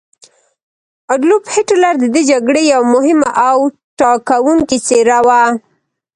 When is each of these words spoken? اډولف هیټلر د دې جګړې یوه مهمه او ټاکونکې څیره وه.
اډولف 1.13 1.43
هیټلر 1.55 1.93
د 1.99 2.03
دې 2.13 2.21
جګړې 2.31 2.63
یوه 2.73 2.87
مهمه 2.95 3.29
او 3.47 3.57
ټاکونکې 3.99 4.77
څیره 4.87 5.19
وه. 5.27 5.43